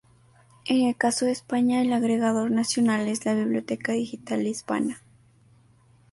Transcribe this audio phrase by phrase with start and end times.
[0.65, 4.99] En el caso de España, el agregador nacional es la biblioteca digital Hispana.